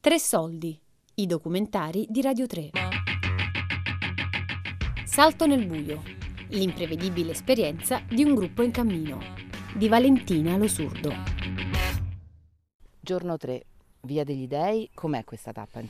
Tre 0.00 0.20
soldi, 0.20 0.80
i 1.14 1.26
documentari 1.26 2.06
di 2.08 2.22
Radio 2.22 2.46
3. 2.46 2.70
Salto 5.04 5.44
nel 5.44 5.66
buio, 5.66 6.04
l'imprevedibile 6.50 7.32
esperienza 7.32 8.00
di 8.08 8.22
un 8.22 8.36
gruppo 8.36 8.62
in 8.62 8.70
cammino, 8.70 9.18
di 9.74 9.88
Valentina 9.88 10.56
Lo 10.56 10.68
Surdo. 10.68 11.10
Giorno 13.00 13.36
3, 13.36 13.64
Via 14.02 14.22
degli 14.22 14.46
Dei, 14.46 14.88
com'è 14.94 15.24
questa 15.24 15.50
tappa? 15.50 15.82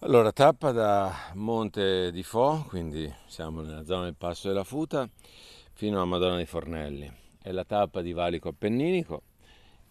Allora, 0.00 0.30
tappa 0.30 0.70
da 0.70 1.30
Monte 1.32 2.12
di 2.12 2.22
Fo, 2.22 2.66
quindi 2.68 3.10
siamo 3.26 3.62
nella 3.62 3.86
zona 3.86 4.04
del 4.04 4.14
Passo 4.14 4.48
della 4.48 4.62
Futa, 4.62 5.08
fino 5.72 6.02
a 6.02 6.04
Madonna 6.04 6.36
dei 6.36 6.44
Fornelli. 6.44 7.10
È 7.40 7.50
la 7.50 7.64
tappa 7.64 8.02
di 8.02 8.12
Valico 8.12 8.50
Appenninico, 8.50 9.22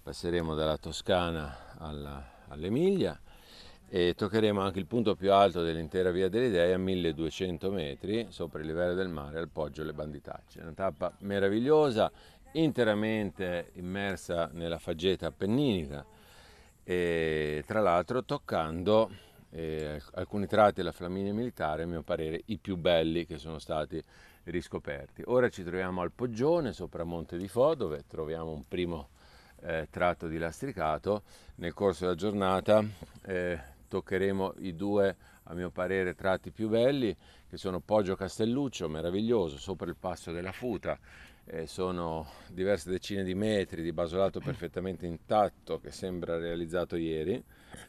passeremo 0.03 0.53
dalla 0.53 0.77
Toscana 0.77 1.73
alla, 1.79 2.43
all'Emilia 2.47 3.19
e 3.93 4.13
toccheremo 4.15 4.61
anche 4.61 4.79
il 4.79 4.85
punto 4.85 5.15
più 5.15 5.33
alto 5.33 5.63
dell'intera 5.63 6.11
Via 6.11 6.29
delle 6.29 6.49
Dei 6.49 6.71
a 6.71 6.77
1200 6.77 7.69
metri 7.71 8.27
sopra 8.29 8.61
il 8.61 8.67
livello 8.67 8.93
del 8.93 9.09
mare 9.09 9.37
al 9.37 9.49
Poggio 9.49 9.83
Le 9.83 9.91
Banditacce. 9.91 10.61
Una 10.61 10.71
tappa 10.71 11.13
meravigliosa, 11.19 12.09
interamente 12.53 13.71
immersa 13.73 14.49
nella 14.53 14.79
faggeta 14.79 15.27
appenninica 15.27 16.05
e 16.85 17.65
tra 17.67 17.81
l'altro 17.81 18.23
toccando 18.23 19.11
eh, 19.49 20.01
alcuni 20.13 20.47
tratti 20.47 20.75
della 20.75 20.93
Flaminia 20.93 21.33
Militare, 21.33 21.83
a 21.83 21.85
mio 21.85 22.01
parere, 22.01 22.43
i 22.45 22.57
più 22.59 22.77
belli 22.77 23.25
che 23.25 23.37
sono 23.37 23.59
stati 23.59 24.01
riscoperti. 24.45 25.21
Ora 25.25 25.49
ci 25.49 25.63
troviamo 25.63 25.99
al 25.99 26.13
Poggione, 26.13 26.71
sopra 26.71 27.03
Monte 27.03 27.35
di 27.35 27.49
Fo, 27.49 27.75
dove 27.75 28.05
troviamo 28.07 28.51
un 28.51 28.65
primo 28.65 29.09
eh, 29.63 29.89
tratto 29.91 30.27
di 30.27 30.37
lastricato. 30.37 31.23
Nel 31.55 31.73
corso 31.73 32.05
della 32.05 32.15
giornata 32.15 32.81
eh, 33.25 33.79
toccheremo 33.91 34.53
i 34.59 34.73
due, 34.73 35.17
a 35.43 35.53
mio 35.53 35.69
parere, 35.69 36.15
tratti 36.15 36.51
più 36.51 36.69
belli, 36.69 37.13
che 37.49 37.57
sono 37.57 37.81
Poggio 37.81 38.15
Castelluccio, 38.15 38.87
meraviglioso, 38.87 39.57
sopra 39.57 39.89
il 39.89 39.97
passo 39.99 40.31
della 40.31 40.53
Futa, 40.53 40.97
eh, 41.43 41.67
sono 41.67 42.25
diverse 42.47 42.89
decine 42.89 43.23
di 43.23 43.35
metri 43.35 43.81
di 43.81 43.91
basolato 43.91 44.39
perfettamente 44.39 45.05
intatto 45.05 45.79
che 45.79 45.91
sembra 45.91 46.37
realizzato 46.37 46.95
ieri 46.95 47.43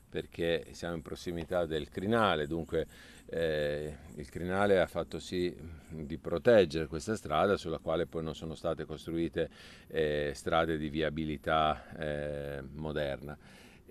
perché 0.09 0.67
siamo 0.73 0.97
in 0.97 1.03
prossimità 1.03 1.65
del 1.65 1.89
crinale, 1.89 2.49
dunque 2.49 2.87
eh, 3.27 3.97
il 4.17 4.29
crinale 4.29 4.81
ha 4.81 4.87
fatto 4.87 5.21
sì 5.21 5.55
di 5.89 6.19
proteggere 6.19 6.89
questa 6.89 7.15
strada 7.15 7.57
sulla 7.57 7.79
quale 7.79 8.07
poi 8.07 8.25
non 8.25 8.35
sono 8.35 8.57
state 8.57 8.85
costruite 8.85 9.49
eh, 9.87 10.33
strade 10.35 10.77
di 10.77 10.89
viabilità 10.89 11.95
eh, 11.97 12.63
moderna 12.73 13.39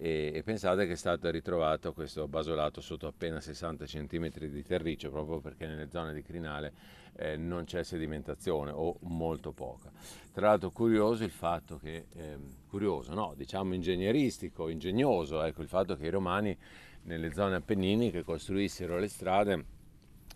e, 0.01 0.31
e, 0.33 0.41
pensate 0.41 0.87
che 0.87 0.93
è 0.93 0.95
stato 0.95 1.29
ritrovato 1.29 1.93
questo 1.93 2.27
basolato 2.27 2.81
sotto 2.81 3.05
appena 3.05 3.39
60 3.39 3.85
cm 3.85 4.29
di 4.47 4.63
terriccio 4.63 5.11
proprio 5.11 5.39
perché 5.39 5.67
nelle 5.67 5.89
zone 5.91 6.11
di 6.11 6.23
crinale 6.23 6.73
eh, 7.17 7.37
non 7.37 7.65
c'è 7.65 7.83
sedimentazione 7.83 8.71
o 8.71 8.97
molto 9.01 9.51
poca. 9.51 9.91
Tra 10.33 10.47
l'altro 10.47 10.71
curioso 10.71 11.23
il 11.23 11.29
fatto 11.29 11.77
che, 11.77 12.07
eh, 12.15 12.35
curioso 12.67 13.13
no, 13.13 13.35
diciamo 13.37 13.75
ingegneristico, 13.75 14.69
ingegnoso, 14.69 15.43
ecco 15.43 15.61
il 15.61 15.67
fatto 15.67 15.95
che 15.95 16.07
i 16.07 16.09
romani 16.09 16.57
nelle 17.03 17.31
zone 17.31 17.57
appenniniche 17.57 18.23
costruissero 18.23 18.97
le 18.97 19.07
strade 19.07 19.65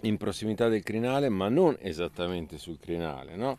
in 0.02 0.18
prossimità 0.18 0.68
del 0.68 0.84
crinale 0.84 1.28
ma 1.30 1.50
non 1.50 1.76
esattamente 1.80 2.60
sul 2.60 2.78
crinale, 2.78 3.36
no? 3.36 3.58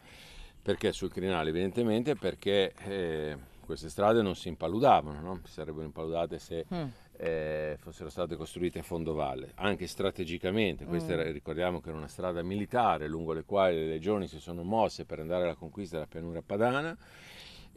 Perché 0.63 0.93
sul 0.93 1.11
crinale 1.11 1.48
evidentemente 1.51 2.15
perché... 2.15 2.73
Eh, 2.85 3.55
queste 3.67 3.91
strade 3.91 4.22
non 4.22 4.34
si 4.34 4.48
impaludavano, 4.48 5.20
no? 5.20 5.41
si 5.45 5.53
sarebbero 5.53 5.84
impaludate 5.84 6.39
se 6.39 6.64
mm. 6.72 6.84
eh, 7.19 7.77
fossero 7.78 8.08
state 8.08 8.36
costruite 8.36 8.79
a 8.79 8.83
fondo 8.83 9.13
valle, 9.13 9.52
anche 9.57 9.86
strategicamente, 9.86 10.86
questa 10.86 11.14
mm. 11.14 11.18
era, 11.18 11.30
ricordiamo 11.30 11.80
che 11.80 11.89
era 11.91 11.98
una 11.98 12.08
strada 12.08 12.42
militare 12.42 13.08
lungo 13.08 13.33
le 13.33 13.45
quali 13.45 13.77
le 13.77 13.86
legioni 13.86 14.27
si 14.29 14.41
sono 14.41 14.63
mosse 14.63 15.05
per 15.05 15.18
andare 15.18 15.45
alla 15.45 15.57
conquista 15.57 15.96
della 15.96 16.08
pianura 16.08 16.41
padana, 16.41 16.96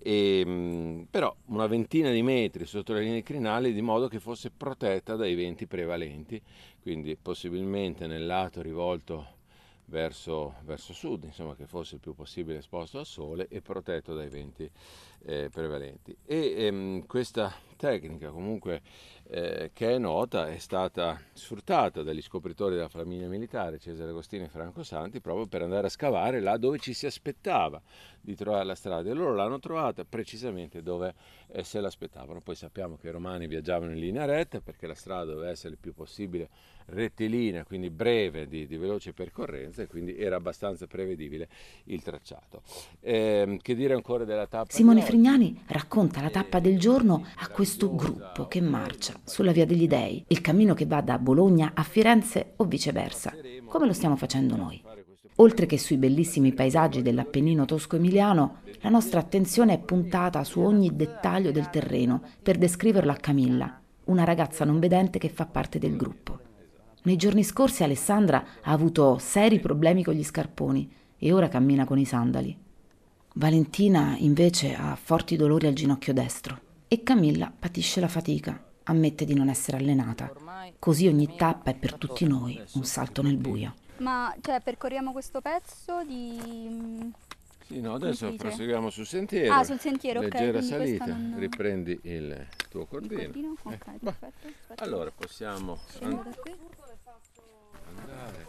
e, 0.01 0.39
ehm, 0.39 1.07
però 1.09 1.35
una 1.47 1.67
ventina 1.67 2.11
di 2.11 2.21
metri 2.21 2.65
sotto 2.65 2.93
le 2.93 3.01
linee 3.01 3.23
crinali 3.23 3.73
di 3.73 3.81
modo 3.81 4.07
che 4.07 4.19
fosse 4.19 4.51
protetta 4.51 5.15
dai 5.15 5.35
venti 5.35 5.67
prevalenti, 5.67 6.41
quindi 6.81 7.17
possibilmente 7.21 8.07
nel 8.07 8.25
lato 8.25 8.61
rivolto 8.61 9.37
verso, 9.89 10.55
verso 10.63 10.93
sud, 10.93 11.25
insomma 11.25 11.55
che 11.55 11.65
fosse 11.65 11.95
il 11.95 12.01
più 12.01 12.13
possibile 12.13 12.59
esposto 12.59 12.99
al 12.99 13.05
sole 13.05 13.47
e 13.49 13.61
protetto 13.61 14.13
dai 14.13 14.29
venti 14.29 14.69
eh, 15.23 15.49
prevalenti. 15.51 16.15
E 16.25 16.65
ehm, 16.65 17.05
questa 17.05 17.51
tecnica 17.79 18.29
comunque 18.29 18.81
eh, 19.29 19.71
che 19.73 19.93
è 19.93 19.97
nota 19.97 20.49
è 20.49 20.57
stata 20.57 21.17
sfruttata 21.31 22.03
dagli 22.03 22.21
scopritori 22.21 22.75
della 22.75 22.89
Flaminia 22.89 23.29
Militare, 23.29 23.79
Cesare 23.79 24.09
Agostini 24.09 24.43
e 24.43 24.49
Franco 24.49 24.83
Santi, 24.83 25.21
proprio 25.21 25.45
per 25.45 25.61
andare 25.61 25.87
a 25.87 25.89
scavare 25.89 26.41
là 26.41 26.57
dove 26.57 26.77
ci 26.79 26.93
si 26.93 27.05
aspettava 27.05 27.81
di 28.19 28.35
trovare 28.35 28.65
la 28.65 28.75
strada 28.75 29.09
e 29.09 29.13
loro 29.13 29.33
l'hanno 29.33 29.59
trovata 29.59 30.03
precisamente 30.03 30.81
dove 30.81 31.13
eh, 31.51 31.63
se 31.63 31.79
l'aspettavano. 31.79 32.41
Poi 32.41 32.55
sappiamo 32.55 32.97
che 32.97 33.07
i 33.07 33.11
romani 33.11 33.47
viaggiavano 33.47 33.91
in 33.91 33.99
linea 33.99 34.25
retta 34.25 34.59
perché 34.59 34.85
la 34.87 34.95
strada 34.95 35.31
doveva 35.31 35.49
essere 35.49 35.73
il 35.73 35.79
più 35.79 35.93
possibile 35.93 36.49
rettilinea, 36.89 37.63
quindi 37.63 37.89
breve, 37.89 38.47
di, 38.47 38.65
di 38.65 38.77
veloce 38.77 39.13
percorrenza 39.13 39.83
e 39.83 39.87
quindi 39.87 40.17
era 40.17 40.35
abbastanza 40.35 40.87
prevedibile 40.87 41.47
il 41.85 42.01
tracciato. 42.01 42.63
Eh, 42.99 43.59
che 43.61 43.75
dire 43.75 43.93
ancora 43.93 44.25
della 44.25 44.47
tappa? 44.47 44.71
Simone 44.71 45.01
Frignani 45.01 45.63
racconta 45.67 46.21
la 46.21 46.29
tappa 46.29 46.59
del 46.59 46.79
giorno 46.79 47.25
a 47.37 47.47
questo 47.69 47.95
gruppo 47.95 48.47
che 48.47 48.61
marcia 48.61 49.13
sulla 49.23 49.51
Via 49.51 49.67
degli 49.67 49.85
Dei, 49.85 50.25
il 50.29 50.41
cammino 50.41 50.73
che 50.73 50.87
va 50.87 51.01
da 51.01 51.19
Bologna 51.19 51.73
a 51.75 51.83
Firenze 51.83 52.53
o 52.55 52.63
viceversa, 52.63 53.31
come 53.67 53.85
lo 53.85 53.93
stiamo 53.93 54.15
facendo 54.15 54.55
noi. 54.55 54.81
Oltre 55.35 55.67
che 55.67 55.77
sui 55.77 55.97
bellissimi 55.97 56.51
paesaggi 56.51 57.03
dell'Appennino 57.03 57.65
tosco-emiliano, 57.65 58.61
la 58.79 58.89
nostra 58.89 59.19
attenzione 59.19 59.73
è 59.73 59.77
puntata 59.77 60.43
su 60.43 60.61
ogni 60.61 60.95
dettaglio 60.95 61.51
del 61.51 61.69
terreno 61.69 62.23
per 62.41 62.57
descriverlo 62.57 63.11
a 63.11 63.17
Camilla, 63.17 63.79
una 64.05 64.23
ragazza 64.23 64.65
non 64.65 64.79
vedente 64.79 65.19
che 65.19 65.29
fa 65.29 65.45
parte 65.45 65.77
del 65.77 65.95
gruppo. 65.95 66.39
Nei 67.03 67.17
giorni 67.17 67.43
scorsi 67.43 67.83
Alessandra 67.83 68.43
ha 68.63 68.71
avuto 68.71 69.19
seri 69.19 69.59
problemi 69.59 70.03
con 70.03 70.15
gli 70.15 70.23
scarponi 70.23 70.91
e 71.19 71.31
ora 71.31 71.47
cammina 71.47 71.85
con 71.85 71.99
i 71.99 72.05
sandali. 72.05 72.57
Valentina 73.35 74.15
invece 74.17 74.73
ha 74.73 74.97
forti 74.99 75.35
dolori 75.35 75.67
al 75.67 75.73
ginocchio 75.73 76.13
destro 76.13 76.61
e 76.91 77.03
Camilla 77.03 77.53
patisce 77.57 77.99
la 77.99 78.07
fatica, 78.07 78.59
ammette 78.83 79.23
di 79.23 79.35
non 79.35 79.47
essere 79.47 79.77
allenata. 79.77 80.33
Così 80.79 81.07
ogni 81.07 81.35
tappa 81.35 81.69
è 81.69 81.75
per 81.75 81.93
tutti 81.93 82.25
noi 82.25 82.59
un 82.73 82.83
salto 82.83 83.21
nel 83.21 83.37
buio. 83.37 83.75
Ma 83.97 84.35
cioè, 84.41 84.59
percorriamo 84.59 85.11
questo 85.11 85.39
pezzo 85.39 86.03
di... 86.03 87.13
Sì, 87.67 87.79
no, 87.79 87.93
adesso 87.93 88.33
proseguiamo 88.33 88.89
sul 88.89 89.05
sentiero. 89.05 89.53
Ah, 89.53 89.63
sul 89.63 89.79
sentiero, 89.79 90.21
ok. 90.21 90.33
Leggera 90.33 90.61
salita, 90.63 91.05
non... 91.05 91.35
riprendi 91.37 91.99
il 92.03 92.47
tuo 92.67 92.87
cordino. 92.87 93.21
cordino? 93.21 93.55
Ok, 93.61 93.73
eh, 93.73 93.99
perfetto. 93.99 94.47
Aspetta. 94.47 94.83
Allora 94.83 95.11
possiamo 95.11 95.77
an- 96.01 96.33
andare. 97.95 98.47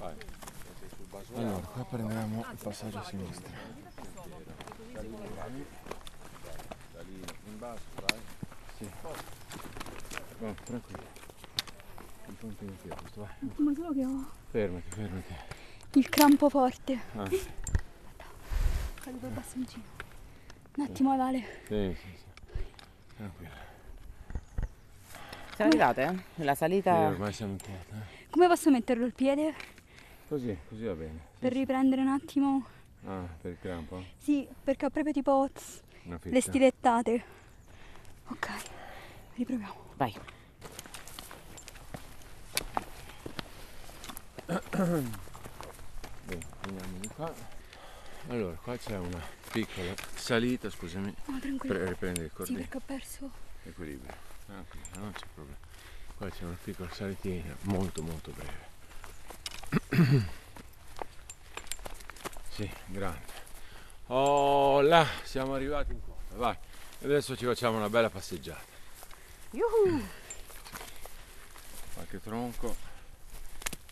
Vai. 0.00 0.14
Allora, 1.34 1.58
qua 1.58 1.84
prendiamo 1.84 2.44
il 2.50 2.58
passaggio 2.60 2.98
a 2.98 3.04
sinistra. 3.04 3.50
Salino 6.92 7.26
in 7.46 7.58
basso, 7.58 7.82
vai. 8.00 8.18
Sì. 8.78 8.88
Vai, 10.38 10.54
tranquillo. 10.64 11.02
Un 12.26 12.36
po' 12.36 12.46
impegnativo 12.46 12.94
questo, 13.00 13.20
vai. 13.20 13.50
Ma 13.56 13.72
solo 13.74 13.92
che 13.92 14.04
ho. 14.04 14.30
Fermati, 14.50 14.90
fermati. 14.90 15.34
Il 15.94 16.08
crampo 16.08 16.48
forte. 16.48 17.00
Ah. 17.16 17.22
Aspetta. 17.22 18.24
Caduto 19.02 19.26
il 19.26 19.32
bastoncino. 19.32 19.84
Un 20.76 20.84
attimo, 20.84 21.16
Vale. 21.16 21.38
Sì, 21.66 21.96
sì, 21.98 22.16
sì. 22.16 22.24
Tranquillo. 23.16 23.66
Siamo 25.56 25.70
arrivate? 25.70 26.22
La 26.36 26.54
salita. 26.54 26.94
Sì, 26.94 27.00
ormai 27.00 27.32
siamo 27.32 27.52
entrati. 27.52 27.90
Eh. 27.90 28.26
Come 28.30 28.46
posso 28.46 28.70
metterlo 28.70 29.04
il 29.04 29.12
piede? 29.12 29.54
Così, 30.28 30.56
così 30.68 30.84
va 30.84 30.94
bene. 30.94 31.18
Sì, 31.32 31.38
Per 31.40 31.52
sì. 31.52 31.58
riprendere 31.58 32.00
un 32.02 32.08
attimo. 32.08 32.64
Ah, 33.06 33.26
per 33.40 33.50
il 33.52 33.58
crampo? 33.60 34.04
Sì, 34.18 34.46
perché 34.62 34.86
ho 34.86 34.90
proprio 34.90 35.12
tipo 35.12 35.48
le 36.22 36.40
stilettate. 36.40 37.37
Ok, 38.30 38.48
riproviamo. 39.36 39.92
Vai. 39.96 40.14
Bene, 46.24 46.46
andiamo 46.60 46.98
di 46.98 47.08
qua. 47.08 47.32
Allora, 48.28 48.54
qua 48.56 48.76
c'è 48.76 48.96
una 48.96 49.20
piccola 49.50 49.94
salita, 50.14 50.68
scusami. 50.70 51.14
No, 51.26 51.38
tranquillo. 51.40 51.74
Per 51.74 51.88
riprendere 51.88 52.24
il 52.26 52.30
Sì, 52.30 52.36
cordino. 52.36 52.58
perché 52.60 52.76
ho 52.76 52.82
perso. 52.84 53.30
Equilibrio. 53.64 54.14
Tranquillo, 54.46 54.86
non 54.98 55.12
c'è 55.12 55.26
problema. 55.34 55.58
Qua 56.16 56.28
c'è 56.30 56.44
una 56.44 56.56
piccola 56.62 56.90
salitina 56.92 57.56
molto 57.62 58.02
molto 58.02 58.32
breve. 58.32 58.66
sì, 62.50 62.70
grande. 62.86 63.36
Oh 64.08 64.80
là, 64.80 65.06
siamo 65.22 65.54
arrivati 65.54 65.92
in 65.92 66.00
fondo, 66.00 66.36
vai. 66.42 66.56
Adesso 67.00 67.36
ci 67.36 67.44
facciamo 67.44 67.76
una 67.76 67.88
bella 67.88 68.10
passeggiata. 68.10 68.76
Yuhu. 69.50 70.02
Qualche 71.94 72.20
tronco. 72.20 72.76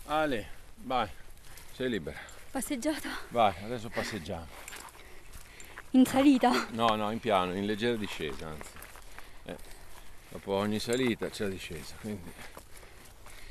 Ale, 0.07 0.49
vai, 0.77 1.09
sei 1.73 1.89
libera. 1.89 2.19
Passeggiata 2.51 3.09
Vai, 3.29 3.55
adesso 3.65 3.89
passeggiamo. 3.89 4.47
in 5.91 6.05
salita. 6.05 6.69
No, 6.71 6.95
no, 6.95 7.11
in 7.11 7.21
piano, 7.21 7.55
in 7.55 7.65
leggera 7.67 7.97
discesa, 7.97 8.47
anzi. 8.49 8.71
Eh, 9.45 9.57
dopo 10.31 10.53
ogni 10.55 10.79
salita 10.79 11.29
c'è 11.29 11.45
la 11.45 11.51
discesa, 11.51 11.95
quindi... 12.01 12.33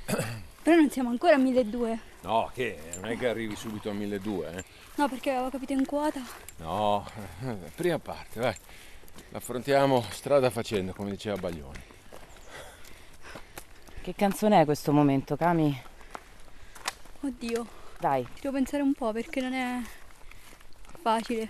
Però 0.66 0.76
non 0.76 0.90
siamo 0.90 1.10
ancora 1.10 1.36
a 1.36 1.38
1200. 1.38 2.04
No, 2.22 2.50
che 2.54 2.80
non 2.96 3.06
è 3.06 3.18
che 3.18 3.28
arrivi 3.28 3.56
subito 3.56 3.90
a 3.90 3.94
1200, 3.94 4.58
eh. 4.58 4.64
No, 4.96 5.08
perché 5.10 5.32
avevo 5.32 5.50
capito 5.50 5.74
in 5.74 5.86
quota. 5.86 6.22
No, 6.58 7.08
prima 7.76 8.00
parte, 8.00 8.40
vai. 8.40 8.56
L'affrontiamo 9.30 10.02
strada 10.12 10.50
facendo, 10.50 10.94
come 10.94 11.12
diceva 11.12 11.36
Baglioni. 11.38 11.82
Che 14.02 14.16
canzone 14.16 14.62
è 14.62 14.66
questo 14.66 14.92
momento, 14.92 15.36
Cami? 15.36 15.82
Oddio, 17.22 17.66
Dai, 18.00 18.28
devo 18.42 18.54
pensare 18.56 18.84
un 18.84 18.94
po' 18.94 19.12
perché 19.12 19.42
non 19.42 19.54
è 19.54 19.82
facile. 21.02 21.50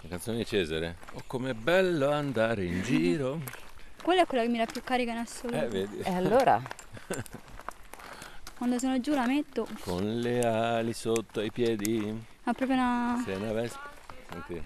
La 0.00 0.08
canzone 0.08 0.38
di 0.38 0.46
Cesare? 0.46 0.96
Oh, 1.12 1.22
com'è 1.26 1.54
bello 1.54 2.10
andare 2.10 2.64
in 2.64 2.82
giro. 2.82 3.40
Quella 4.02 4.22
è 4.22 4.26
quella 4.26 4.42
che 4.42 4.50
mi 4.50 4.58
dà 4.58 4.66
più 4.66 4.82
carica 4.82 5.12
in 5.12 5.18
assoluto. 5.18 5.56
Eh, 5.62 5.68
vedi? 5.68 5.98
e 6.00 6.12
allora? 6.14 6.60
Quando 8.58 8.78
sono 8.78 9.00
giù 9.00 9.14
la 9.14 9.26
metto, 9.26 9.66
Con 9.80 10.20
le 10.20 10.40
ali 10.44 10.92
sotto 10.92 11.40
ai 11.40 11.50
piedi. 11.50 12.24
ha 12.44 12.52
proprio 12.52 12.76
una 12.76 13.22
Se 13.24 13.32
una 13.32 13.52
vespa. 13.52 13.90
Senti. 14.30 14.62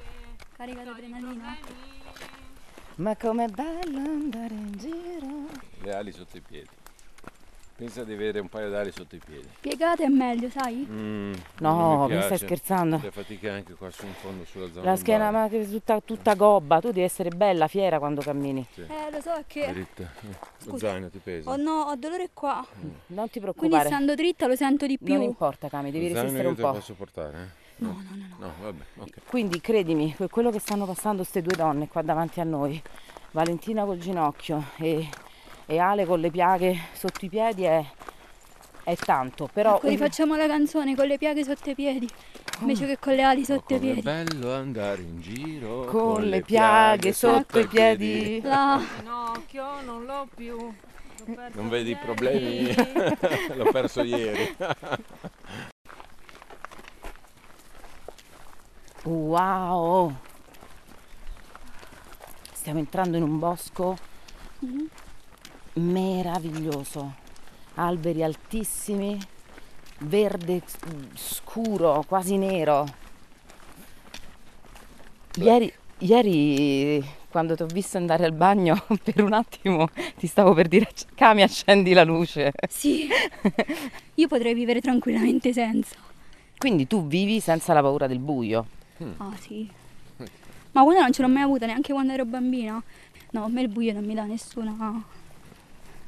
carica 0.56 0.82
di 0.82 0.88
adrenalina. 0.88 1.56
Ma 2.98 3.14
com'è 3.16 3.46
bello 3.46 3.98
andare 3.98 4.54
in 4.54 4.72
giro. 4.76 5.26
Le 5.82 5.94
ali 5.94 6.10
sotto 6.12 6.36
i 6.36 6.40
piedi. 6.40 6.68
Pensa 7.76 8.02
di 8.02 8.12
avere 8.12 8.40
un 8.40 8.48
paio 8.48 8.70
d'ali 8.70 8.90
sotto 8.90 9.14
i 9.14 9.20
piedi. 9.24 9.46
Piegata 9.60 10.02
è 10.02 10.08
meglio, 10.08 10.50
sai? 10.50 10.84
Mm, 10.90 11.32
No, 11.60 12.08
non 12.08 12.16
mi 12.16 12.22
stai 12.22 12.38
scherzando? 12.38 12.98
Fai 12.98 13.12
fatica 13.12 13.52
anche 13.52 13.74
qua 13.74 13.88
su 13.92 14.04
in 14.04 14.14
fondo 14.14 14.44
sulla 14.46 14.68
zona. 14.72 14.84
La 14.90 14.96
schiena 14.96 15.30
ma 15.30 15.46
che 15.48 15.64
tutta, 15.70 16.00
tutta 16.00 16.34
gobba, 16.34 16.80
tu 16.80 16.88
devi 16.88 17.02
essere 17.02 17.28
bella, 17.30 17.68
fiera 17.68 18.00
quando 18.00 18.20
cammini. 18.20 18.66
Eh, 18.74 19.10
lo 19.12 19.20
so 19.20 19.32
è 19.32 19.44
che 19.46 19.70
Dritta. 19.72 20.02
Eh, 20.02 20.26
Lo 20.64 20.70
Scusa. 20.72 20.88
zaino 20.88 21.08
ti 21.08 21.18
pesa. 21.22 21.50
ho, 21.50 21.54
no, 21.56 21.82
ho 21.82 21.94
dolore 21.94 22.30
qua. 22.34 22.66
Non 23.06 23.28
ti 23.30 23.38
Quindi 23.38 23.40
preoccupare. 23.40 23.86
stando 23.86 24.14
dritta 24.16 24.48
lo 24.48 24.56
sento 24.56 24.84
di 24.88 24.98
più. 24.98 25.14
Non 25.14 25.22
importa, 25.22 25.68
Cami, 25.68 25.92
devi 25.92 26.08
Lo 26.08 26.14
zaino 26.14 26.22
resistere 26.32 26.42
io 26.42 26.50
un 26.50 26.56
te 26.56 26.62
lo 26.62 26.68
po'. 26.68 26.74
posso 26.74 26.94
portare, 26.94 27.36
eh? 27.38 27.57
No, 27.78 27.88
no, 27.88 27.94
no, 28.10 28.26
no. 28.38 28.46
No, 28.46 28.52
vabbè, 28.60 28.82
ok. 28.98 29.10
Quindi 29.26 29.60
credimi, 29.60 30.14
que- 30.14 30.28
quello 30.28 30.50
che 30.50 30.58
stanno 30.58 30.84
passando 30.86 31.18
queste 31.22 31.42
due 31.42 31.56
donne 31.56 31.88
qua 31.88 32.02
davanti 32.02 32.40
a 32.40 32.44
noi, 32.44 32.80
Valentina 33.32 33.84
col 33.84 33.98
ginocchio 33.98 34.64
e, 34.76 35.08
e 35.66 35.78
Ale 35.78 36.04
con 36.04 36.20
le 36.20 36.30
piaghe 36.30 36.76
sotto 36.92 37.24
i 37.24 37.28
piedi 37.28 37.64
è, 37.64 37.84
è 38.84 38.96
tanto, 38.96 39.48
però 39.52 39.76
Ecco, 39.76 39.88
rifacciamo 39.88 40.34
la 40.36 40.46
canzone 40.46 40.94
con 40.96 41.06
le 41.06 41.18
piaghe 41.18 41.44
sotto 41.44 41.70
i 41.70 41.74
piedi, 41.74 42.08
invece 42.60 42.86
che 42.86 42.98
con 42.98 43.14
le 43.14 43.22
ali 43.22 43.42
Oh, 43.42 43.44
sotto 43.44 43.74
i 43.74 43.78
piedi. 43.78 44.00
bello 44.02 44.52
andare 44.54 45.02
in 45.02 45.20
giro 45.20 45.84
con 45.84 46.24
le 46.24 46.40
piaghe 46.42 47.12
sotto 47.12 47.58
i 47.60 47.66
piedi. 47.66 48.40
La- 48.42 48.80
Ginocchio 48.98 49.80
non 49.84 50.04
l'ho 50.04 50.26
più. 50.34 50.56
Non 51.52 51.68
vedi 51.68 51.90
i 51.90 51.92
ieri. 51.92 52.04
problemi? 52.04 52.74
L'ho 53.54 53.70
perso 53.70 54.02
ieri. 54.02 54.56
Wow! 59.04 60.14
Stiamo 62.52 62.80
entrando 62.80 63.16
in 63.16 63.22
un 63.22 63.38
bosco 63.38 63.96
meraviglioso, 65.74 67.14
alberi 67.74 68.22
altissimi, 68.22 69.18
verde 70.00 70.62
scuro, 71.14 72.04
quasi 72.06 72.36
nero. 72.36 72.86
Ieri, 75.36 75.72
ieri 75.98 77.04
quando 77.30 77.54
ti 77.54 77.62
ho 77.62 77.66
visto 77.66 77.96
andare 77.96 78.24
al 78.24 78.32
bagno, 78.32 78.84
per 79.02 79.22
un 79.22 79.32
attimo 79.32 79.88
ti 80.16 80.26
stavo 80.26 80.54
per 80.54 80.66
dire 80.66 80.88
Cami 81.14 81.42
accendi 81.42 81.92
la 81.92 82.04
luce. 82.04 82.52
Sì, 82.68 83.08
io 84.14 84.28
potrei 84.28 84.54
vivere 84.54 84.80
tranquillamente 84.80 85.52
senza. 85.52 85.94
Quindi 86.56 86.88
tu 86.88 87.06
vivi 87.06 87.38
senza 87.38 87.72
la 87.72 87.80
paura 87.80 88.08
del 88.08 88.18
buio. 88.18 88.66
Ah 89.18 89.36
sì. 89.38 89.70
Ma 90.72 90.82
quella 90.82 91.00
non 91.00 91.12
ce 91.12 91.22
l'ho 91.22 91.28
mai 91.28 91.42
avuta 91.42 91.66
neanche 91.66 91.92
quando 91.92 92.12
ero 92.12 92.24
bambina. 92.24 92.82
No, 93.30 93.44
a 93.44 93.48
me 93.48 93.62
il 93.62 93.68
buio 93.68 93.92
non 93.92 94.04
mi 94.04 94.14
dà 94.14 94.24
nessuna... 94.24 95.02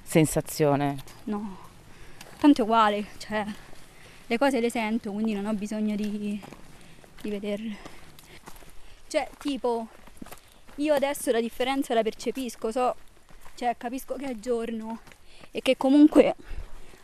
Sensazione. 0.03 0.97
No. 1.25 1.57
Tanto 2.39 2.61
è 2.61 2.65
uguale, 2.65 3.07
cioè... 3.19 3.45
Le 4.27 4.39
cose 4.39 4.61
le 4.61 4.71
sento, 4.71 5.13
quindi 5.13 5.35
non 5.35 5.47
ho 5.47 5.53
bisogno 5.55 5.97
di, 5.97 6.41
di 7.21 7.31
vederle. 7.31 7.77
Cioè, 9.07 9.29
tipo... 9.39 9.89
Io 10.77 10.95
adesso 10.95 11.31
la 11.31 11.41
differenza 11.41 11.95
la 11.95 12.03
percepisco, 12.03 12.71
so... 12.71 12.95
Cioè, 13.55 13.77
capisco 13.77 14.15
che 14.15 14.27
è 14.27 14.35
giorno 14.37 15.01
e 15.51 15.61
che 15.63 15.77
comunque... 15.77 16.35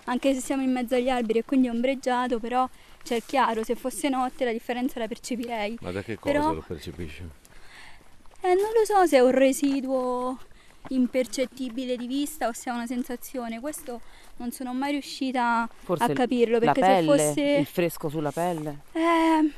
Anche 0.07 0.35
se 0.35 0.41
siamo 0.41 0.63
in 0.63 0.73
mezzo 0.73 0.95
agli 0.95 1.09
alberi 1.09 1.41
e 1.41 1.45
quindi 1.45 1.67
è 1.69 1.71
ombreggiato, 1.71 2.39
però 2.39 2.69
c'è 3.03 3.17
il 3.17 3.23
chiaro. 3.27 3.63
Se 3.65 3.75
fosse 3.77 4.09
notte 4.09 4.45
la 4.45 4.53
differenza 4.53 4.99
la 4.99 5.07
percepirei. 5.09 5.79
Ma 5.81 5.91
da 5.93 6.03
che 6.03 6.17
cosa 6.19 6.33
Però- 6.33 6.53
lo 6.53 6.65
percepisci? 6.67 7.23
Eh, 8.43 8.49
non 8.49 8.71
lo 8.73 8.85
so 8.85 9.07
se 9.07 9.17
è 9.17 9.21
un 9.21 9.31
residuo 9.33 10.39
impercettibile 10.89 11.97
di 11.97 12.07
vista 12.07 12.47
o 12.49 12.53
se 12.53 12.71
è 12.71 12.73
una 12.73 12.87
sensazione. 12.87 13.61
Questo 13.61 14.01
non 14.37 14.53
sono 14.53 14.73
mai 14.73 14.93
riuscita 14.93 15.69
Forse 15.83 16.05
a 16.05 16.09
capirlo 16.11 16.59
la 16.59 16.73
perché 16.73 16.81
pelle, 16.81 17.19
se 17.19 17.25
fosse... 17.27 17.41
il 17.59 17.67
fresco 17.67 18.09
sulla 18.09 18.31
pelle. 18.31 18.79
Eh, 18.93 19.51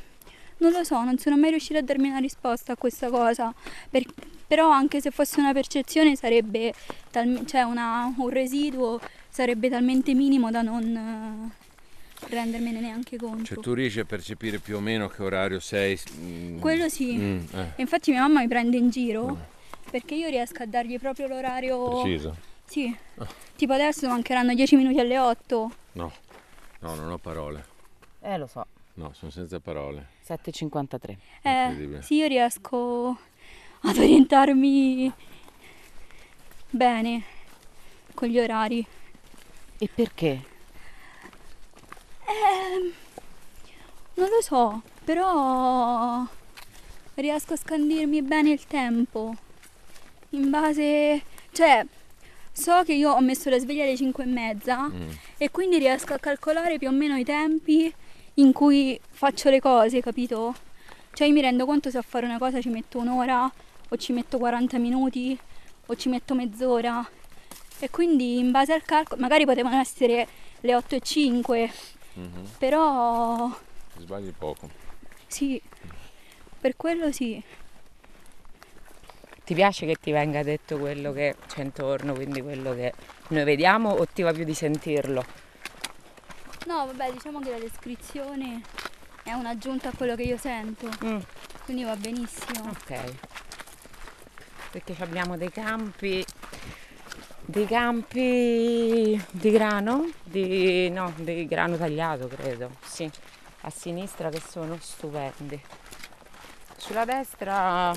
non 0.58 0.72
lo 0.72 0.84
so, 0.84 1.02
non 1.04 1.18
sono 1.18 1.36
mai 1.36 1.50
riuscita 1.50 1.78
a 1.78 1.82
darmi 1.82 2.08
una 2.08 2.18
risposta 2.18 2.72
a 2.72 2.76
questa 2.76 3.08
cosa. 3.10 3.52
Per- 3.90 4.06
però 4.46 4.70
anche 4.70 5.02
se 5.02 5.10
fosse 5.10 5.40
una 5.40 5.52
percezione 5.52 6.16
sarebbe 6.16 6.72
tal- 7.10 7.42
cioè 7.46 7.62
una- 7.62 8.10
un 8.16 8.28
residuo 8.30 8.98
sarebbe 9.28 9.68
talmente 9.68 10.14
minimo 10.14 10.50
da 10.50 10.62
non 10.62 10.96
eh, 10.96 12.26
rendermene 12.28 12.80
neanche 12.80 13.16
conto. 13.16 13.44
Cioè 13.44 13.58
tu 13.58 13.72
riesci 13.74 14.00
a 14.00 14.04
percepire 14.04 14.58
più 14.58 14.76
o 14.76 14.80
meno 14.80 15.08
che 15.08 15.22
orario 15.22 15.60
sei? 15.60 15.98
mm, 16.18 16.58
Quello 16.60 16.88
sì. 16.88 17.14
mm, 17.16 17.38
eh, 17.54 17.72
infatti 17.76 18.10
mia 18.10 18.20
mamma 18.20 18.40
mi 18.40 18.48
prende 18.48 18.76
in 18.76 18.90
giro 18.90 19.36
perché 19.90 20.14
io 20.14 20.28
riesco 20.28 20.62
a 20.62 20.66
dargli 20.66 20.98
proprio 20.98 21.26
l'orario. 21.28 22.00
preciso. 22.00 22.36
Sì. 22.66 22.94
Tipo 23.56 23.72
adesso 23.72 24.06
mancheranno 24.08 24.52
10 24.54 24.76
minuti 24.76 24.98
alle 25.00 25.18
8. 25.18 25.70
No, 25.92 26.12
no, 26.80 26.94
non 26.94 27.10
ho 27.10 27.16
parole. 27.18 27.64
Eh, 28.20 28.36
lo 28.36 28.46
so. 28.46 28.66
No, 28.94 29.12
sono 29.14 29.30
senza 29.30 29.58
parole. 29.60 30.08
7.53. 30.26 31.16
Eh, 31.42 31.64
Incredibile. 31.68 32.02
sì, 32.02 32.16
io 32.16 32.26
riesco 32.26 33.16
ad 33.80 33.96
orientarmi 33.96 35.10
bene 36.70 37.22
con 38.14 38.28
gli 38.28 38.38
orari. 38.38 38.84
E 39.78 39.88
perché? 39.94 40.42
Ehm, 42.26 42.92
non 44.14 44.28
lo 44.28 44.40
so, 44.42 44.82
però 45.04 46.24
riesco 47.14 47.52
a 47.54 47.56
scandirmi 47.56 48.22
bene 48.22 48.50
il 48.50 48.64
tempo. 48.66 49.34
In 50.30 50.50
base... 50.50 51.22
Cioè, 51.52 51.84
so 52.52 52.82
che 52.84 52.92
io 52.92 53.12
ho 53.12 53.20
messo 53.20 53.48
la 53.50 53.58
sveglia 53.58 53.84
alle 53.84 53.96
5 53.96 54.22
e 54.24 54.26
mezza 54.26 54.88
Mm. 54.88 55.08
e 55.38 55.50
quindi 55.50 55.78
riesco 55.78 56.12
a 56.14 56.18
calcolare 56.18 56.78
più 56.78 56.88
o 56.88 56.92
meno 56.92 57.16
i 57.16 57.24
tempi 57.24 57.92
in 58.34 58.52
cui 58.52 58.98
faccio 59.10 59.48
le 59.50 59.60
cose, 59.60 60.00
capito? 60.00 60.54
Cioè 61.12 61.26
io 61.26 61.32
mi 61.32 61.40
rendo 61.40 61.64
conto 61.66 61.90
se 61.90 61.98
a 61.98 62.02
fare 62.02 62.26
una 62.26 62.38
cosa 62.38 62.60
ci 62.60 62.68
metto 62.68 62.98
un'ora 62.98 63.50
o 63.88 63.96
ci 63.96 64.12
metto 64.12 64.38
40 64.38 64.78
minuti 64.78 65.36
o 65.86 65.96
ci 65.96 66.08
metto 66.08 66.34
mezz'ora. 66.34 67.08
E 67.80 67.90
quindi 67.90 68.38
in 68.38 68.50
base 68.50 68.72
al 68.72 68.82
calcolo, 68.82 69.20
magari 69.20 69.44
potevano 69.44 69.78
essere 69.78 70.26
le 70.60 70.74
8 70.74 70.96
e 70.96 71.00
5, 71.00 71.72
Mhm. 72.14 72.50
però 72.58 73.48
Sbagli 73.98 74.32
poco. 74.36 74.68
sì, 75.28 75.60
per 76.60 76.76
quello 76.76 77.12
sì. 77.12 77.40
Ti 79.44 79.54
piace 79.54 79.86
che 79.86 79.94
ti 79.94 80.10
venga 80.10 80.42
detto 80.42 80.76
quello 80.76 81.12
che 81.12 81.36
c'è 81.46 81.62
intorno, 81.62 82.12
quindi 82.14 82.42
quello 82.42 82.74
che 82.74 82.92
noi 83.28 83.44
vediamo 83.44 83.90
o 83.90 84.04
ti 84.06 84.22
va 84.22 84.32
più 84.32 84.44
di 84.44 84.52
sentirlo? 84.54 85.24
No, 86.66 86.84
vabbè, 86.86 87.12
diciamo 87.12 87.40
che 87.40 87.50
la 87.50 87.58
descrizione 87.58 88.60
è 89.22 89.32
un'aggiunta 89.32 89.88
a 89.88 89.92
quello 89.96 90.16
che 90.16 90.22
io 90.24 90.36
sento, 90.36 90.90
Mm, 91.04 91.18
quindi 91.64 91.84
va 91.84 91.96
benissimo. 91.96 92.68
ok. 92.70 93.14
Perché 94.72 94.94
ci 94.94 95.00
abbiamo 95.02 95.38
dei 95.38 95.50
campi, 95.50 96.22
dei 97.48 97.64
campi 97.64 99.18
di 99.30 99.50
grano, 99.50 100.10
di, 100.22 100.90
no, 100.90 101.14
di 101.16 101.46
grano 101.46 101.78
tagliato 101.78 102.28
credo, 102.28 102.72
sì, 102.84 103.10
a 103.62 103.70
sinistra 103.70 104.28
che 104.28 104.42
sono 104.46 104.76
stupendi. 104.78 105.58
Sulla 106.76 107.06
destra 107.06 107.94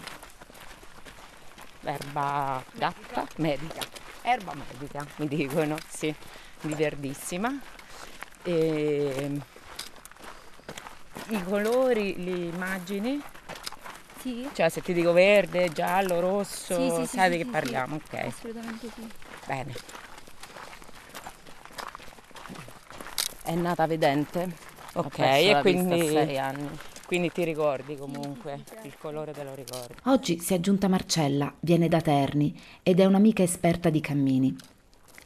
erba 1.84 2.64
gatta, 2.72 3.28
medica. 3.38 3.82
Erba 4.22 4.54
medica, 4.54 5.06
mi 5.18 5.28
dicono, 5.28 5.76
sì, 5.86 6.16
di 6.62 6.74
verdissima. 6.74 7.54
E 8.44 9.32
I 11.28 11.44
colori 11.44 12.16
li 12.24 12.48
immagini? 12.48 13.22
Sì? 14.22 14.48
Cioè 14.54 14.70
se 14.70 14.82
ti 14.82 14.94
dico 14.94 15.12
verde, 15.14 15.72
giallo, 15.72 16.20
rosso, 16.20 16.76
Sì, 16.76 17.06
sì, 17.06 17.16
sai 17.16 17.32
sì, 17.32 17.32
di 17.32 17.38
che 17.38 17.44
sì, 17.46 17.50
parliamo, 17.50 18.00
sì. 18.08 18.16
ok. 18.16 18.26
Assolutamente 18.26 18.88
sì. 18.94 19.08
Bene. 19.48 19.74
È 23.44 23.56
nata 23.56 23.88
vedente? 23.88 24.70
Ok, 24.94 25.18
e 25.20 25.58
quindi, 25.62 26.08
sei 26.08 26.38
anni. 26.38 26.70
quindi 27.06 27.32
ti 27.32 27.44
ricordi 27.44 27.96
comunque, 27.98 28.64
il 28.84 28.94
colore 29.00 29.32
te 29.32 29.44
lo 29.44 29.56
ricordi. 29.56 29.96
Oggi 30.04 30.40
si 30.40 30.54
è 30.54 30.58
aggiunta 30.58 30.88
Marcella, 30.88 31.52
viene 31.62 31.88
da 31.88 32.02
Terni 32.02 32.58
ed 32.84 33.00
è 33.00 33.06
un'amica 33.06 33.42
esperta 33.42 33.90
di 33.90 34.02
cammini. 34.02 34.56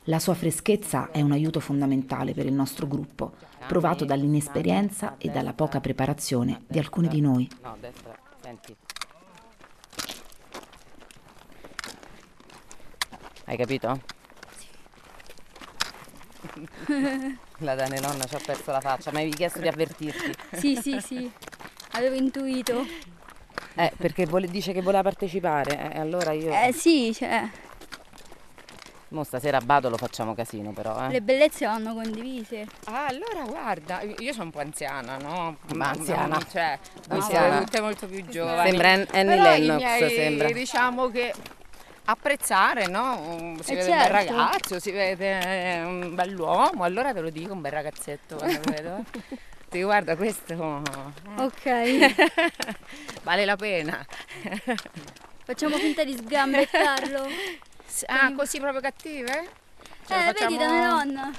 La 0.05 0.19
sua 0.19 0.35
freschezza 0.35 1.09
è 1.11 1.21
un 1.21 1.31
aiuto 1.31 1.59
fondamentale 1.59 2.33
per 2.33 2.45
il 2.45 2.53
nostro 2.53 2.87
gruppo, 2.87 3.33
provato 3.67 4.05
dall'inesperienza 4.05 5.15
e 5.17 5.29
dalla 5.29 5.53
poca 5.53 5.81
preparazione 5.81 6.61
di 6.67 6.77
alcuni 6.77 7.07
di 7.07 7.21
noi. 7.21 7.49
No, 7.63 7.71
a 7.71 7.77
destra, 7.79 8.15
senti. 8.39 8.75
Hai 13.45 13.57
capito? 13.57 13.99
La 17.59 17.75
Dane 17.75 17.99
nonna 17.99 18.23
ci 18.25 18.35
ha 18.35 18.39
perso 18.43 18.71
la 18.71 18.81
faccia, 18.81 19.11
ma 19.11 19.19
avevi 19.19 19.35
chiesto 19.35 19.59
di 19.59 19.67
avvertirti. 19.67 20.31
Sì, 20.53 20.75
sì, 20.75 20.99
sì. 20.99 21.31
Avevo 21.91 22.15
intuito. 22.15 22.85
Eh, 23.75 23.91
perché 23.97 24.25
vuole- 24.25 24.47
dice 24.47 24.71
che 24.73 24.81
voleva 24.81 25.03
partecipare, 25.03 25.93
eh, 25.93 25.99
allora 25.99 26.31
io... 26.31 26.51
Eh 26.51 26.71
sì, 26.71 27.13
cioè, 27.13 27.47
Mo 29.09 29.23
stasera 29.23 29.57
a 29.57 29.61
Bado 29.61 29.89
lo 29.89 29.97
facciamo 29.97 30.33
casino 30.33 30.71
però, 30.71 31.05
eh. 31.05 31.11
le 31.11 31.21
bellezze 31.21 31.65
vanno 31.65 31.93
condivise. 31.93 32.65
Ah, 32.85 33.05
allora 33.05 33.43
guarda, 33.45 34.01
io 34.01 34.33
sono 34.33 34.45
un 34.45 34.51
po' 34.51 34.59
anziana, 34.59 35.17
no? 35.17 35.57
Ma 35.75 35.89
anziana. 35.89 36.39
Cioè, 36.49 36.79
voi 37.07 37.21
siete 37.21 37.57
tutte 37.59 37.81
molto 37.81 38.07
più 38.07 38.25
giovani. 38.25 38.69
Sembra 38.69 38.91
An- 38.91 39.07
Annie 39.11 39.41
Lennox, 39.41 39.77
miei, 39.77 40.09
sembra. 40.09 40.51
Diciamo 40.51 41.09
che 41.09 41.33
apprezzare, 42.05 42.87
no? 42.87 43.55
Si 43.61 43.71
Eh, 43.73 43.75
vede 43.75 43.91
un 43.91 43.97
bel 43.97 44.07
certo. 44.11 44.35
ragazzo, 44.35 44.79
si 44.79 44.91
vede 44.91 45.39
eh, 45.39 45.83
un 45.83 46.15
bell'uomo, 46.15 46.83
allora 46.83 47.13
ve 47.13 47.21
lo 47.21 47.29
dico, 47.29 47.53
un 47.53 47.61
bel 47.61 47.71
ragazzetto 47.71 48.35
quando 48.37 48.59
lo 48.65 48.71
vedo. 48.71 49.03
Ti 49.69 49.81
guarda, 49.81 50.15
questo 50.15 50.53
eh, 50.53 51.41
Ok. 51.41 52.15
vale 53.23 53.45
la 53.45 53.55
pena. 53.55 54.05
Facciamo 55.43 55.77
finta 55.77 56.03
di 56.03 56.15
sgambettarlo. 56.15 57.27
Ah, 58.07 58.31
così 58.33 58.59
proprio 58.59 58.81
cattive? 58.81 59.49
Cioè, 60.07 60.17
eh, 60.17 60.21
facciamo- 60.33 60.57
vedi, 60.57 60.69
Donna 60.69 60.87
Nonna. 60.89 61.31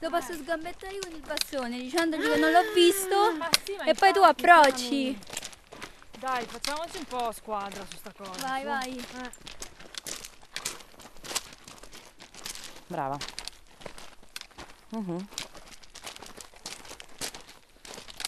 Lo 0.00 0.10
posso 0.10 0.32
sgambettare 0.34 0.92
io 0.94 1.00
con 1.02 1.12
il 1.12 1.22
bastone 1.26 1.76
dicendogli 1.78 2.22
che 2.22 2.36
non 2.36 2.50
l'ho 2.52 2.72
visto 2.72 3.34
Ma 3.36 3.48
sì, 3.64 3.76
e 3.84 3.94
poi 3.94 4.12
tu 4.12 4.20
approcci. 4.20 5.18
Dai, 6.18 6.44
facciamoci 6.46 6.98
un 6.98 7.04
po' 7.04 7.32
squadra 7.32 7.84
su 7.88 7.96
sta 7.96 8.12
cosa. 8.16 8.46
Vai, 8.46 8.64
vai. 8.64 8.96
Eh. 8.96 9.30
Brava. 12.88 13.18
Mhm. 14.90 15.28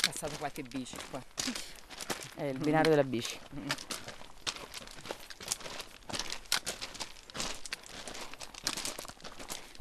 Passato 0.04 0.36
qualche 0.38 0.62
bici 0.62 0.96
qua. 1.10 1.22
È 2.34 2.44
il 2.44 2.58
binario 2.58 2.90
della 2.90 3.04
bici. 3.04 3.38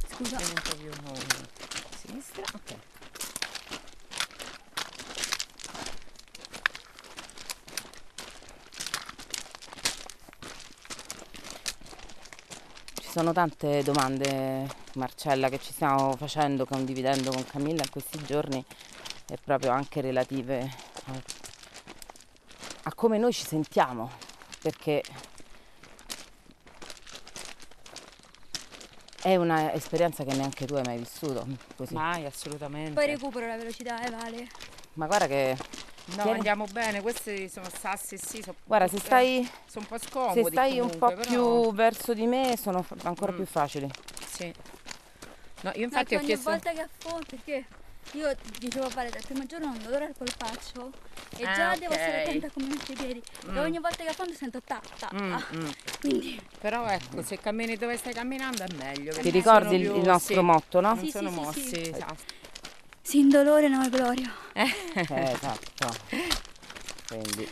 Scusa. 0.07 0.37
Tieni 0.37 0.53
un 0.53 0.61
po' 0.63 0.75
più 0.75 0.89
a 0.89 1.97
sinistra. 1.97 2.43
Ok. 2.53 2.98
Ci 13.09 13.17
sono 13.17 13.33
tante 13.33 13.81
domande, 13.81 14.67
Marcella, 14.93 15.49
che 15.49 15.57
ci 15.59 15.73
stiamo 15.73 16.15
facendo, 16.15 16.67
condividendo 16.67 17.31
con 17.31 17.43
Camilla 17.43 17.81
in 17.81 17.89
questi 17.89 18.23
giorni 18.23 18.63
e 19.27 19.37
proprio 19.43 19.71
anche 19.71 19.99
relative 19.99 20.71
a, 21.05 21.13
a 22.83 22.93
come 22.93 23.17
noi 23.17 23.33
ci 23.33 23.43
sentiamo, 23.43 24.11
perché 24.61 25.01
è 29.23 29.35
un'esperienza 29.37 30.23
che 30.23 30.35
neanche 30.35 30.67
tu 30.67 30.75
hai 30.75 30.83
mai 30.85 30.99
vissuto. 30.99 31.47
Così. 31.75 31.95
Mai, 31.95 32.25
assolutamente. 32.25 32.91
Poi 32.91 33.07
recupero 33.07 33.47
la 33.47 33.57
velocità, 33.57 34.05
eh, 34.05 34.11
Vale. 34.11 34.47
Ma 34.93 35.07
guarda 35.07 35.25
che, 35.25 35.57
no, 36.15 36.23
tieni- 36.23 36.31
andiamo 36.37 36.65
bene. 36.71 37.01
Questi 37.01 37.49
sono 37.49 37.67
sassi, 37.79 38.17
sì, 38.17 38.41
sono, 38.41 38.55
guarda, 38.63 38.87
se 38.87 38.99
stai, 38.99 39.49
sono 39.67 39.85
un 39.89 39.97
po' 39.97 40.05
scomodi. 40.05 40.43
se 40.43 40.49
stai 40.49 40.79
un 40.79 40.89
po' 40.89 40.97
comunque, 40.97 41.15
però- 41.25 41.29
più 41.61 41.73
verso 41.73 42.13
di 42.13 42.25
me 42.25 42.57
sono 42.61 42.85
ancora 43.03 43.31
Mm. 43.31 43.35
più 43.35 43.45
facili. 43.45 43.89
Sì. 44.25 44.53
No, 45.61 45.71
io 45.75 45.83
infatti 45.83 46.05
che 46.09 46.15
ho 46.15 46.19
ogni 46.19 46.27
chiesto... 46.27 46.49
volta 46.49 46.71
che 46.71 46.81
affondo, 46.81 47.25
perché 47.29 47.65
io 48.13 48.33
dicevo 48.59 48.85
a 48.85 48.89
Vale 48.89 49.09
dal 49.09 49.21
primo 49.25 49.45
giorno 49.45 49.65
non 49.67 49.77
dolore 49.83 50.05
al 50.05 50.15
polpaccio 50.17 50.89
e 51.37 51.45
Ah, 51.45 51.53
già 51.53 51.75
devo 51.77 51.93
stare 51.93 52.21
attenta 52.23 52.49
come 52.49 52.67
metto 52.67 52.91
i 52.93 52.95
piedi. 52.95 53.21
Mm. 53.49 53.55
E 53.55 53.59
ogni 53.59 53.79
volta 53.79 54.03
che 54.03 54.09
affondo 54.09 54.33
sento 54.33 54.61
ta 54.61 54.81
ta. 54.97 55.09
Mm, 55.13 55.33
ah. 55.33 55.45
mm. 55.53 55.67
Quindi 55.99 56.41
Però 56.59 56.87
ecco, 56.87 57.21
se 57.23 57.37
cammini 57.39 57.75
dove 57.75 57.97
stai 57.97 58.13
camminando 58.13 58.63
è 58.63 58.67
meglio. 58.77 59.11
Ti 59.13 59.29
ricordi 59.29 59.75
il, 59.75 59.85
sono 59.85 59.95
il 59.97 60.01
più- 60.01 60.09
nostro 60.11 60.33
sì, 60.35 60.41
motto, 60.41 60.79
no? 60.79 60.93
Non 60.93 61.03
Sì, 61.03 61.11
sono 61.11 61.29
sì, 61.29 61.35
sì, 61.35 61.39
mossi, 61.41 61.61
sì. 61.67 61.89
esatto. 61.89 62.23
Sin 63.09 63.27
dolore 63.29 63.67
no 63.69 63.81
è 63.83 63.89
gloria. 63.89 64.31
Eh, 64.53 64.71
esatto. 64.93 65.95
Quindi, 67.07 67.49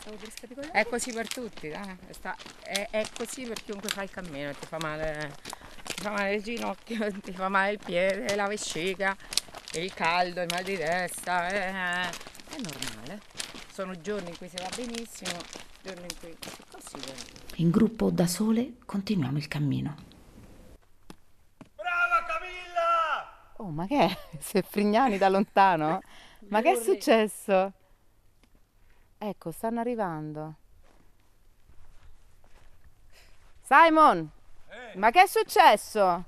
Stavo 0.00 0.16
per 0.16 0.30
scapicollare. 0.36 0.72
È 0.72 0.86
così 0.86 1.12
per 1.12 1.28
tutti, 1.28 1.68
dai. 1.68 1.96
Sta- 2.10 2.36
è, 2.60 2.88
è 2.90 3.06
così 3.16 3.42
per 3.44 3.62
chiunque 3.62 3.88
fa 3.88 4.02
il 4.02 4.10
cammino, 4.10 4.50
ti 4.52 4.66
fa 4.66 4.78
male, 4.80 5.32
ti 5.84 6.02
fa 6.02 6.10
male 6.10 6.34
il 6.34 6.42
ginocchio, 6.42 7.08
ti 7.22 7.32
fa 7.32 7.48
male 7.48 7.72
il 7.72 7.78
piede, 7.84 8.34
la 8.34 8.48
vescica, 8.48 9.16
il 9.74 9.94
caldo, 9.94 10.40
il 10.42 10.48
mal 10.50 10.64
di 10.64 10.76
testa, 10.76 11.46
è, 11.46 11.70
è 11.70 12.56
normale. 12.58 13.20
Sono 13.72 14.00
giorni 14.00 14.30
in 14.30 14.36
cui 14.38 14.48
si 14.48 14.56
va 14.56 14.68
benissimo, 14.74 15.38
giorni 15.84 16.02
in 16.02 16.18
cui 16.18 16.30
è 16.30 16.50
così. 16.70 16.96
eh. 17.08 17.14
In 17.62 17.70
gruppo 17.70 18.06
o 18.06 18.10
da 18.10 18.26
sole 18.26 18.72
continuiamo 18.84 19.38
il 19.38 19.46
cammino. 19.46 20.14
Oh 23.58 23.70
ma 23.70 23.86
che 23.86 23.98
è? 23.98 24.18
Se 24.38 24.62
Frignani 24.62 25.18
da 25.18 25.28
lontano? 25.28 26.00
Ma 26.48 26.60
che 26.62 26.72
è 26.72 26.76
successo? 26.76 27.72
Ecco, 29.18 29.50
stanno 29.50 29.80
arrivando. 29.80 30.54
Simon! 33.62 34.30
Ma 34.94 35.10
che 35.10 35.22
è 35.22 35.26
successo? 35.26 36.24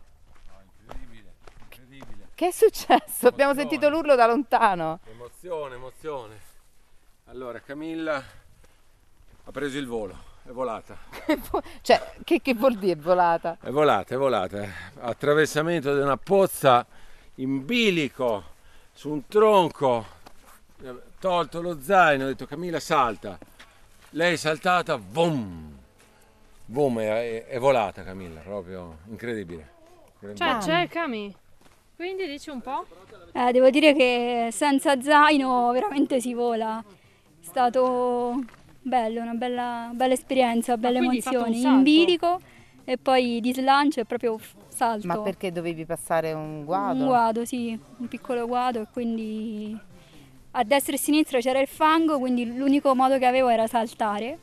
Che 2.35 2.47
è 2.47 2.51
successo? 2.51 3.27
Abbiamo 3.29 3.55
sentito 3.55 3.89
l'urlo 3.89 4.15
da 4.15 4.27
lontano. 4.27 5.01
Emozione, 5.05 5.75
emozione. 5.75 6.39
Allora, 7.27 7.61
Camilla 7.61 8.23
ha 9.45 9.51
preso 9.51 9.79
il 9.79 9.87
volo, 9.87 10.17
è 10.45 10.51
volata. 10.51 10.97
Cioè, 11.83 12.15
che, 12.25 12.41
che 12.41 12.55
vuol 12.55 12.77
dire 12.77 12.95
volata? 12.95 13.59
È 13.61 13.71
volata, 13.71 14.15
è 14.15 14.19
volata. 14.19 14.67
Attraversamento 15.01 15.95
di 15.95 16.01
una 16.01 16.17
pozza 16.17 16.87
in 17.38 17.64
bilico 17.64 18.45
su 18.92 19.11
un 19.11 19.26
tronco. 19.26 20.16
Tolto 21.18 21.61
lo 21.61 21.80
zaino, 21.80 22.25
ho 22.25 22.28
detto 22.28 22.47
Camilla 22.47 22.78
salta. 22.78 23.38
Lei 24.11 24.35
è 24.35 24.37
saltata, 24.37 24.97
boom! 24.97 25.76
Boom, 26.64 27.00
è, 27.00 27.09
è- 27.09 27.47
è 27.47 27.59
volata 27.59 28.02
Camilla, 28.04 28.40
proprio 28.40 28.99
incredibile. 29.09 29.76
Cioè, 30.35 30.59
c'è 30.59 30.88
Cami. 30.88 31.35
Quindi 31.97 32.26
dici 32.26 32.50
un 32.50 32.61
po'? 32.61 32.87
Eh, 33.33 33.52
devo 33.52 33.71
dire 33.71 33.92
che 33.95 34.49
senza 34.52 35.00
zaino 35.00 35.73
veramente 35.73 36.21
si 36.21 36.35
vola. 36.35 36.78
È 36.80 37.45
stato 37.45 38.45
bello, 38.80 39.21
una 39.21 39.35
bella, 39.35 39.90
bella 39.92 40.12
esperienza, 40.12 40.76
belle 40.76 40.99
emozioni. 40.99 41.61
In 41.61 41.83
bilico 41.83 42.40
e 42.85 42.99
poi 42.99 43.40
di 43.40 43.52
slancio 43.52 44.00
e 44.00 44.04
proprio 44.04 44.38
salto. 44.79 45.07
Ma 45.09 45.21
perché 45.21 45.51
dovevi 45.51 45.85
passare 45.85 46.33
un 46.33 46.65
guado? 46.65 47.01
Un 47.01 47.07
guado, 47.07 47.45
sì, 47.45 47.79
un 47.97 48.07
piccolo 48.07 48.47
guado 48.47 48.83
e 48.83 48.87
quindi 48.93 49.77
a 50.53 50.63
destra 50.63 50.93
e 50.93 50.97
a 50.97 50.99
sinistra 50.99 51.41
c'era 51.41 51.61
il 51.61 51.67
fango, 51.67 52.19
quindi 52.19 52.57
l'unico 52.57 52.95
modo 52.95 53.19
che 53.19 53.27
avevo 53.27 53.49
era 53.49 53.67
saltare. 53.67 54.39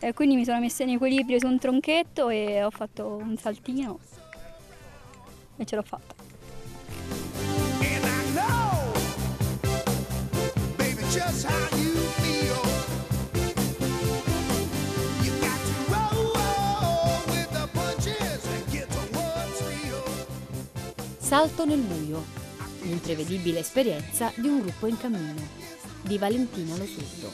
E 0.00 0.12
quindi 0.12 0.34
mi 0.36 0.44
sono 0.44 0.60
messa 0.60 0.82
in 0.82 0.90
equilibrio 0.90 1.38
su 1.38 1.46
un 1.46 1.58
tronchetto 1.58 2.28
e 2.28 2.62
ho 2.62 2.70
fatto 2.70 3.16
un 3.20 3.36
saltino 3.36 3.98
e 5.56 5.64
ce 5.64 5.76
l'ho 5.76 5.82
fatta. 5.82 6.14
And 7.80 8.04
I 8.04 8.32
know, 8.32 8.92
baby, 10.76 11.02
just 11.10 11.44
how 11.46 11.77
Salto 21.28 21.66
nel 21.66 21.80
buio, 21.80 22.24
l'imprevedibile 22.84 23.58
esperienza 23.58 24.32
di 24.34 24.48
un 24.48 24.60
gruppo 24.60 24.86
in 24.86 24.96
cammino, 24.96 25.46
di 26.00 26.16
Valentina 26.16 26.74
Lo 26.74 26.86
Surdo. 26.86 27.30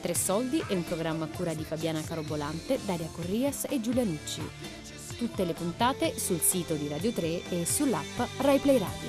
Tre 0.00 0.14
soldi 0.14 0.62
è 0.64 0.74
un 0.74 0.84
programma 0.84 1.24
a 1.24 1.28
cura 1.28 1.54
di 1.54 1.64
Fabiana 1.64 2.00
Carobolante, 2.02 2.78
Daria 2.84 3.08
Corrias 3.10 3.66
e 3.68 3.80
Giulia 3.80 4.04
Nucci. 4.04 4.48
Tutte 5.16 5.44
le 5.44 5.54
puntate 5.54 6.16
sul 6.16 6.38
sito 6.38 6.74
di 6.74 6.86
Radio 6.86 7.10
3 7.10 7.48
e 7.48 7.66
sull'app 7.66 8.20
RaiPlay 8.42 8.78
Radio. 8.78 9.08